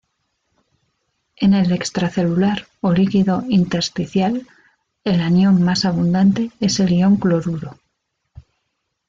En 1.35 1.53
el 1.53 1.71
extracelular 1.71 2.65
o 2.81 2.91
líquido 2.91 3.43
intersticial, 3.47 4.47
el 5.03 5.21
anión 5.21 5.61
más 5.61 5.85
abundante 5.85 6.49
es 6.59 6.79
el 6.79 6.89
ion 6.91 7.17
cloruro. 7.17 7.77